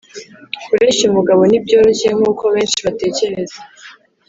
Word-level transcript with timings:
kureshya 0.65 1.03
umugabo 1.09 1.41
ntibyoroshye 1.45 2.09
nk'uko 2.17 2.43
benshi 2.55 2.79
batekereza. 2.85 3.57